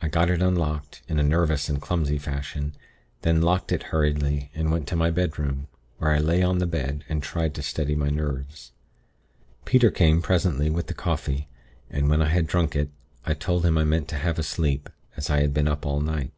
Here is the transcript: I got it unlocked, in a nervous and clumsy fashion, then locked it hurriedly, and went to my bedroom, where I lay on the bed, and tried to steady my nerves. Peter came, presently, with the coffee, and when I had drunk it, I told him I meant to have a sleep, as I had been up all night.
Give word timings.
I 0.00 0.08
got 0.08 0.28
it 0.28 0.42
unlocked, 0.42 1.02
in 1.06 1.20
a 1.20 1.22
nervous 1.22 1.68
and 1.68 1.80
clumsy 1.80 2.18
fashion, 2.18 2.74
then 3.20 3.40
locked 3.42 3.70
it 3.70 3.80
hurriedly, 3.94 4.50
and 4.56 4.72
went 4.72 4.88
to 4.88 4.96
my 4.96 5.12
bedroom, 5.12 5.68
where 5.98 6.10
I 6.10 6.18
lay 6.18 6.42
on 6.42 6.58
the 6.58 6.66
bed, 6.66 7.04
and 7.08 7.22
tried 7.22 7.54
to 7.54 7.62
steady 7.62 7.94
my 7.94 8.08
nerves. 8.10 8.72
Peter 9.64 9.92
came, 9.92 10.20
presently, 10.20 10.68
with 10.68 10.88
the 10.88 10.94
coffee, 10.94 11.48
and 11.88 12.10
when 12.10 12.20
I 12.20 12.30
had 12.30 12.48
drunk 12.48 12.74
it, 12.74 12.90
I 13.24 13.34
told 13.34 13.64
him 13.64 13.78
I 13.78 13.84
meant 13.84 14.08
to 14.08 14.18
have 14.18 14.36
a 14.40 14.42
sleep, 14.42 14.90
as 15.16 15.30
I 15.30 15.42
had 15.42 15.54
been 15.54 15.68
up 15.68 15.86
all 15.86 16.00
night. 16.00 16.32